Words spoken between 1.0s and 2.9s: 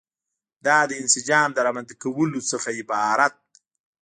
انسجام د رامنځته کولو څخه